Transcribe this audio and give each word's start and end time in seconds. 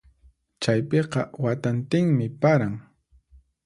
Chaypiqa 0.61 1.21
watantinmi 1.43 2.25
paran. 2.41 2.75